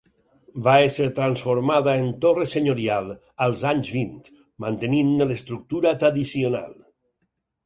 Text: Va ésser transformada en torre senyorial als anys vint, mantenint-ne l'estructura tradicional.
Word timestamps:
Va 0.67 0.71
ésser 0.85 1.09
transformada 1.19 1.93
en 2.05 2.09
torre 2.25 2.47
senyorial 2.53 3.11
als 3.47 3.67
anys 3.73 3.93
vint, 3.99 4.17
mantenint-ne 4.67 5.29
l'estructura 5.35 5.95
tradicional. 6.07 6.75